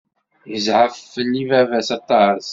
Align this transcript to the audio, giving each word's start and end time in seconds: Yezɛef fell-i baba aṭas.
Yezɛef 0.51 0.93
fell-i 1.13 1.43
baba 1.49 1.79
aṭas. 1.97 2.47